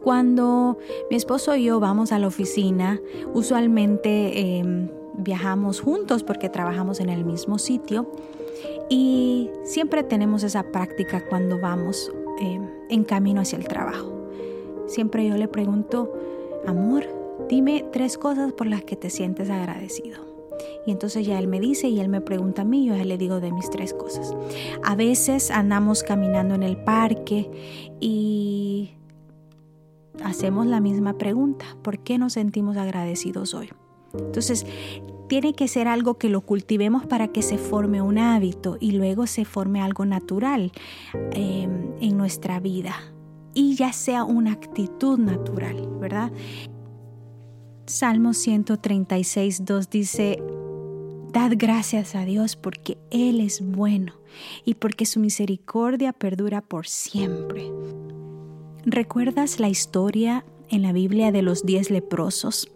Cuando 0.02 0.78
mi 1.10 1.16
esposo 1.16 1.56
y 1.56 1.64
yo 1.64 1.80
vamos 1.80 2.12
a 2.12 2.18
la 2.18 2.28
oficina, 2.28 3.00
usualmente 3.34 4.58
em, 4.58 4.88
viajamos 5.18 5.80
juntos 5.80 6.22
porque 6.22 6.48
trabajamos 6.48 7.00
en 7.00 7.08
el 7.08 7.24
mismo 7.24 7.58
sitio 7.58 8.12
y 8.88 9.50
siempre 9.64 10.04
tenemos 10.04 10.44
esa 10.44 10.62
práctica 10.70 11.24
cuando 11.28 11.58
vamos 11.58 12.12
em, 12.40 12.68
en 12.88 13.02
camino 13.02 13.40
hacia 13.40 13.58
el 13.58 13.66
trabajo. 13.66 14.12
Siempre 14.86 15.26
yo 15.26 15.36
le 15.36 15.48
pregunto, 15.48 16.12
amor, 16.66 17.04
dime 17.48 17.84
tres 17.92 18.18
cosas 18.18 18.52
por 18.52 18.66
las 18.66 18.84
que 18.84 18.96
te 18.96 19.10
sientes 19.10 19.50
agradecido. 19.50 20.24
Y 20.86 20.92
entonces 20.92 21.26
ya 21.26 21.38
él 21.38 21.48
me 21.48 21.60
dice 21.60 21.88
y 21.88 22.00
él 22.00 22.08
me 22.08 22.20
pregunta 22.20 22.62
a 22.62 22.64
mí, 22.64 22.86
yo 22.86 22.96
ya 22.96 23.04
le 23.04 23.18
digo 23.18 23.40
de 23.40 23.52
mis 23.52 23.68
tres 23.70 23.92
cosas. 23.92 24.34
A 24.84 24.94
veces 24.94 25.50
andamos 25.50 26.02
caminando 26.02 26.54
en 26.54 26.62
el 26.62 26.76
parque 26.76 27.50
y 28.00 28.92
hacemos 30.22 30.66
la 30.66 30.80
misma 30.80 31.18
pregunta, 31.18 31.66
¿por 31.82 31.98
qué 31.98 32.18
nos 32.18 32.34
sentimos 32.34 32.76
agradecidos 32.76 33.52
hoy? 33.54 33.70
Entonces, 34.14 34.64
tiene 35.28 35.54
que 35.54 35.68
ser 35.68 35.88
algo 35.88 36.14
que 36.14 36.28
lo 36.28 36.40
cultivemos 36.40 37.04
para 37.04 37.28
que 37.28 37.42
se 37.42 37.58
forme 37.58 38.00
un 38.00 38.18
hábito 38.18 38.76
y 38.80 38.92
luego 38.92 39.26
se 39.26 39.44
forme 39.44 39.82
algo 39.82 40.06
natural 40.06 40.72
eh, 41.32 41.68
en 42.00 42.16
nuestra 42.16 42.60
vida 42.60 42.94
y 43.52 43.74
ya 43.74 43.92
sea 43.92 44.24
una 44.24 44.52
actitud 44.52 45.18
natural, 45.18 45.88
¿verdad? 45.98 46.30
Salmo 47.86 48.34
136, 48.34 49.64
2 49.64 49.90
dice, 49.90 50.42
Dad 51.32 51.52
gracias 51.56 52.16
a 52.16 52.24
Dios 52.24 52.56
porque 52.56 52.98
Él 53.12 53.40
es 53.40 53.64
bueno 53.64 54.14
y 54.64 54.74
porque 54.74 55.06
su 55.06 55.20
misericordia 55.20 56.12
perdura 56.12 56.62
por 56.62 56.88
siempre. 56.88 57.70
¿Recuerdas 58.84 59.60
la 59.60 59.68
historia 59.68 60.44
en 60.68 60.82
la 60.82 60.92
Biblia 60.92 61.30
de 61.30 61.42
los 61.42 61.64
diez 61.64 61.90
leprosos? 61.90 62.68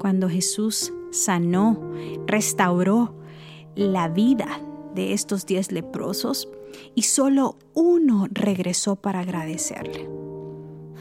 Cuando 0.00 0.28
Jesús 0.28 0.92
sanó, 1.12 1.80
restauró 2.26 3.14
la 3.76 4.08
vida 4.08 4.60
de 4.96 5.12
estos 5.12 5.46
diez 5.46 5.70
leprosos 5.70 6.48
y 6.96 7.02
solo 7.02 7.56
uno 7.74 8.26
regresó 8.32 8.96
para 8.96 9.20
agradecerle. 9.20 10.08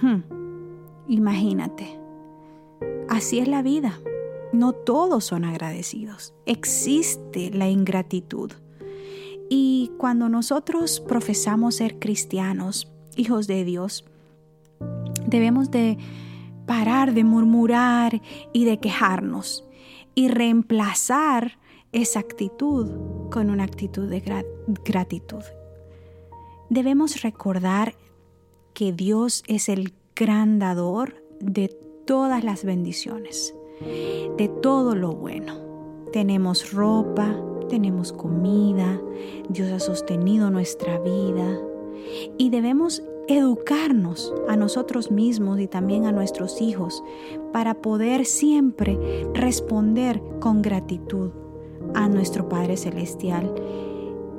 Hmm, 0.02 0.22
imagínate, 1.08 1.99
así 3.10 3.40
es 3.40 3.48
la 3.48 3.62
vida. 3.62 4.00
No 4.54 4.74
todos 4.74 5.26
son 5.26 5.46
agradecidos. 5.46 6.34
Existe 6.46 7.52
la 7.52 7.70
ingratitud. 7.70 8.52
Y 9.50 9.92
cuando 9.98 10.30
nosotros 10.30 11.00
profesamos 11.00 11.76
ser 11.76 12.00
cristianos, 12.00 12.92
hijos 13.16 13.48
de 13.48 13.66
Dios, 13.66 14.06
debemos 15.28 15.72
de 15.72 15.98
parar 16.66 17.14
de 17.16 17.24
murmurar 17.24 18.22
y 18.54 18.66
de 18.66 18.80
quejarnos 18.80 19.66
y 20.14 20.28
reemplazar 20.28 21.58
esa 21.92 22.20
actitud 22.20 23.30
con 23.32 23.50
una 23.50 23.64
actitud 23.64 24.08
de 24.08 24.22
gratitud. 24.86 25.44
Debemos 26.70 27.24
recordar 27.24 27.96
que 28.76 28.94
Dios 28.94 29.44
es 29.48 29.68
el 29.68 29.94
gran 30.16 30.60
dador 30.60 31.16
de 31.40 31.76
todas 32.10 32.44
las 32.44 32.66
bendiciones, 32.66 33.54
de 34.36 34.48
todo 34.64 34.96
lo 34.96 35.12
bueno. 35.12 35.54
Tenemos 36.12 36.74
ropa, 36.74 37.40
tenemos 37.70 38.12
comida, 38.12 39.00
Dios 39.48 39.72
ha 39.72 39.80
sostenido 39.80 40.50
nuestra 40.50 40.98
vida 40.98 41.62
y 42.36 42.50
debemos 42.50 43.04
educarnos 43.28 44.34
a 44.48 44.56
nosotros 44.56 45.12
mismos 45.12 45.60
y 45.60 45.68
también 45.68 46.08
a 46.08 46.12
nuestros 46.12 46.62
hijos 46.62 47.04
para 47.54 47.76
poder 47.76 48.26
siempre 48.26 48.98
responder 49.36 50.20
con 50.40 50.64
gratitud 50.64 51.30
a 51.94 52.10
nuestro 52.10 52.50
Padre 52.50 52.76
Celestial 52.76 53.54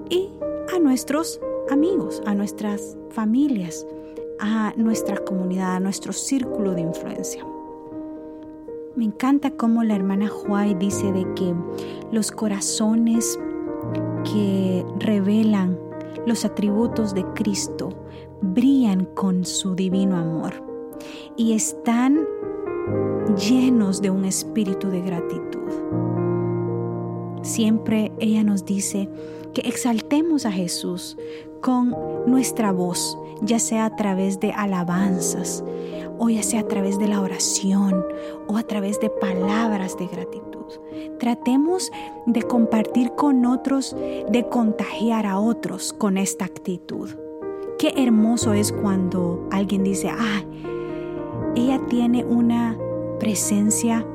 y 0.08 0.28
a 0.74 0.80
nuestros 0.80 1.40
amigos, 1.70 2.20
a 2.26 2.34
nuestras 2.34 2.98
familias, 3.10 3.86
a 4.40 4.72
nuestra 4.76 5.18
comunidad, 5.18 5.76
a 5.76 5.80
nuestro 5.80 6.12
círculo 6.12 6.74
de 6.74 6.80
influencia. 6.80 7.46
Me 9.00 9.06
encanta 9.06 9.50
cómo 9.52 9.82
la 9.82 9.96
hermana 9.96 10.30
Huay 10.30 10.74
dice 10.74 11.10
de 11.10 11.26
que 11.32 11.54
los 12.12 12.30
corazones 12.30 13.40
que 14.30 14.84
revelan 14.98 15.78
los 16.26 16.44
atributos 16.44 17.14
de 17.14 17.24
Cristo 17.32 17.88
brillan 18.42 19.06
con 19.06 19.46
su 19.46 19.74
divino 19.74 20.18
amor 20.18 20.52
y 21.34 21.54
están 21.54 22.26
llenos 23.48 24.02
de 24.02 24.10
un 24.10 24.26
espíritu 24.26 24.90
de 24.90 25.00
gratitud. 25.00 25.70
Siempre 27.40 28.12
ella 28.18 28.44
nos 28.44 28.66
dice 28.66 29.08
que 29.54 29.62
exaltemos 29.62 30.44
a 30.44 30.52
Jesús 30.52 31.16
con 31.62 31.96
nuestra 32.26 32.70
voz, 32.70 33.18
ya 33.40 33.60
sea 33.60 33.86
a 33.86 33.96
través 33.96 34.40
de 34.40 34.52
alabanzas, 34.52 35.64
o 36.20 36.28
ya 36.28 36.42
sea 36.42 36.60
a 36.60 36.68
través 36.68 36.98
de 36.98 37.08
la 37.08 37.22
oración, 37.22 38.04
o 38.46 38.58
a 38.58 38.62
través 38.62 39.00
de 39.00 39.08
palabras 39.08 39.96
de 39.96 40.06
gratitud. 40.06 40.66
Tratemos 41.18 41.90
de 42.26 42.42
compartir 42.42 43.12
con 43.16 43.46
otros, 43.46 43.96
de 44.28 44.46
contagiar 44.50 45.24
a 45.24 45.38
otros 45.38 45.94
con 45.94 46.18
esta 46.18 46.44
actitud. 46.44 47.08
Qué 47.78 47.94
hermoso 47.96 48.52
es 48.52 48.70
cuando 48.70 49.48
alguien 49.50 49.82
dice, 49.82 50.10
ah, 50.10 50.44
ella 51.56 51.80
tiene 51.88 52.22
una 52.22 52.76
presencia 53.18 54.06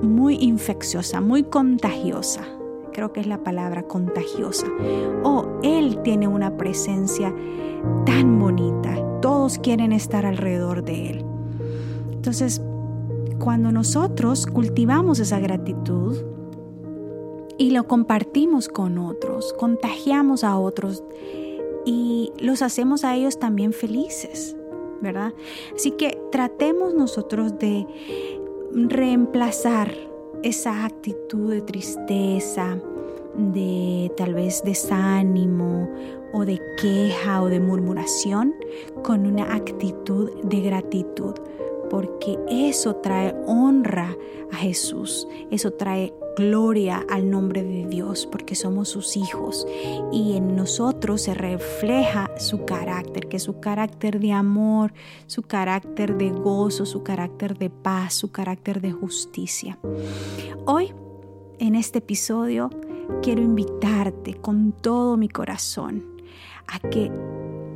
muy 0.00 0.36
infecciosa, 0.36 1.20
muy 1.20 1.42
contagiosa. 1.42 2.42
Creo 2.92 3.12
que 3.12 3.20
es 3.20 3.26
la 3.26 3.42
palabra 3.42 3.82
contagiosa. 3.82 4.66
O 5.24 5.58
él 5.64 6.00
tiene 6.02 6.28
una 6.28 6.56
presencia 6.56 7.34
tan 8.04 8.38
bonita. 8.38 8.81
Quieren 9.62 9.92
estar 9.92 10.24
alrededor 10.24 10.84
de 10.84 11.10
él. 11.10 11.24
Entonces, 12.12 12.62
cuando 13.40 13.72
nosotros 13.72 14.46
cultivamos 14.46 15.18
esa 15.18 15.40
gratitud 15.40 16.16
y 17.58 17.70
lo 17.70 17.88
compartimos 17.88 18.68
con 18.68 18.98
otros, 18.98 19.52
contagiamos 19.58 20.44
a 20.44 20.56
otros 20.56 21.02
y 21.84 22.32
los 22.38 22.62
hacemos 22.62 23.02
a 23.02 23.16
ellos 23.16 23.40
también 23.40 23.72
felices, 23.72 24.56
¿verdad? 25.00 25.34
Así 25.74 25.90
que 25.90 26.16
tratemos 26.30 26.94
nosotros 26.94 27.58
de 27.58 27.84
reemplazar 28.72 29.92
esa 30.44 30.84
actitud 30.84 31.50
de 31.50 31.62
tristeza, 31.62 32.78
de 33.34 34.12
tal 34.16 34.34
vez 34.34 34.62
desánimo 34.64 35.88
o 36.32 36.44
de 36.44 36.60
queja 36.80 37.42
o 37.42 37.48
de 37.48 37.60
murmuración 37.60 38.54
con 39.02 39.26
una 39.26 39.54
actitud 39.54 40.30
de 40.42 40.60
gratitud 40.60 41.34
porque 41.92 42.38
eso 42.48 42.96
trae 42.96 43.34
honra 43.46 44.16
a 44.50 44.56
Jesús, 44.56 45.28
eso 45.50 45.72
trae 45.72 46.14
gloria 46.38 47.04
al 47.10 47.30
nombre 47.30 47.62
de 47.62 47.86
Dios, 47.86 48.26
porque 48.32 48.54
somos 48.54 48.88
sus 48.88 49.14
hijos 49.14 49.66
y 50.10 50.34
en 50.34 50.56
nosotros 50.56 51.20
se 51.20 51.34
refleja 51.34 52.30
su 52.38 52.64
carácter, 52.64 53.28
que 53.28 53.36
es 53.36 53.42
su 53.42 53.60
carácter 53.60 54.20
de 54.20 54.32
amor, 54.32 54.94
su 55.26 55.42
carácter 55.42 56.16
de 56.16 56.30
gozo, 56.30 56.86
su 56.86 57.02
carácter 57.02 57.58
de 57.58 57.68
paz, 57.68 58.14
su 58.14 58.32
carácter 58.32 58.80
de 58.80 58.92
justicia. 58.92 59.78
Hoy, 60.64 60.94
en 61.58 61.74
este 61.74 61.98
episodio, 61.98 62.70
quiero 63.20 63.42
invitarte 63.42 64.32
con 64.32 64.72
todo 64.72 65.18
mi 65.18 65.28
corazón 65.28 66.11
a 66.66 66.78
que 66.78 67.10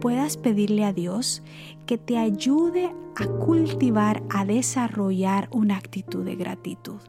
puedas 0.00 0.36
pedirle 0.36 0.84
a 0.84 0.92
Dios 0.92 1.42
que 1.86 1.98
te 1.98 2.18
ayude 2.18 2.94
a 3.16 3.26
cultivar, 3.26 4.22
a 4.28 4.44
desarrollar 4.44 5.48
una 5.50 5.76
actitud 5.76 6.24
de 6.24 6.36
gratitud. 6.36 7.00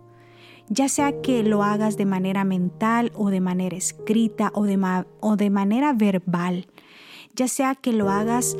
Ya 0.70 0.90
sea 0.90 1.22
que 1.22 1.44
lo 1.44 1.64
hagas 1.64 1.98
de 1.98 2.06
manera 2.06 2.44
mental 2.44 3.12
o 3.16 3.30
de 3.30 3.40
manera 3.40 3.78
escrita 3.78 4.52
o 4.54 4.66
de, 4.66 4.78
o 5.22 5.36
de 5.36 5.50
manera 5.50 5.94
verbal. 5.94 6.68
Ya 7.36 7.48
sea 7.48 7.76
que 7.76 7.94
lo 7.94 8.10
hagas 8.10 8.58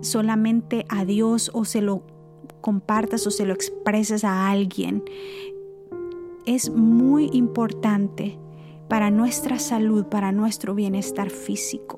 solamente 0.00 0.84
a 0.88 1.04
Dios 1.04 1.50
o 1.54 1.64
se 1.64 1.80
lo 1.80 2.02
compartas 2.60 3.26
o 3.26 3.30
se 3.30 3.46
lo 3.46 3.54
expreses 3.54 4.24
a 4.24 4.50
alguien. 4.50 5.02
Es 6.44 6.70
muy 6.70 7.30
importante 7.32 8.38
para 8.88 9.10
nuestra 9.10 9.58
salud, 9.58 10.06
para 10.06 10.32
nuestro 10.32 10.74
bienestar 10.74 11.30
físico, 11.30 11.96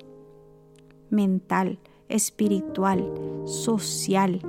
mental, 1.11 1.79
espiritual, 2.09 3.05
social 3.47 4.41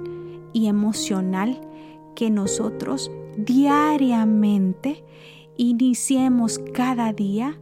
y 0.54 0.68
emocional 0.68 1.62
que 2.16 2.30
nosotros 2.30 3.12
diariamente 3.38 5.04
iniciemos 5.58 6.60
cada 6.74 7.14
día 7.14 7.58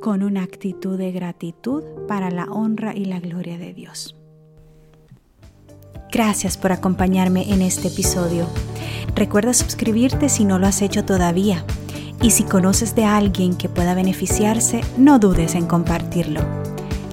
con 0.00 0.22
una 0.22 0.42
actitud 0.42 0.98
de 0.98 1.12
gratitud 1.12 1.82
para 2.06 2.30
la 2.30 2.44
honra 2.44 2.94
y 2.94 3.06
la 3.06 3.20
gloria 3.20 3.58
de 3.58 3.74
Dios. 3.74 4.16
Gracias 6.12 6.56
por 6.56 6.72
acompañarme 6.72 7.52
en 7.52 7.62
este 7.62 7.88
episodio. 7.88 8.46
Recuerda 9.14 9.52
suscribirte 9.52 10.28
si 10.28 10.44
no 10.44 10.58
lo 10.58 10.66
has 10.66 10.82
hecho 10.82 11.04
todavía. 11.04 11.64
Y 12.22 12.30
si 12.30 12.44
conoces 12.44 12.94
de 12.94 13.04
alguien 13.04 13.56
que 13.56 13.68
pueda 13.68 13.94
beneficiarse, 13.94 14.80
no 14.96 15.18
dudes 15.18 15.54
en 15.54 15.66
compartirlo. 15.66 16.65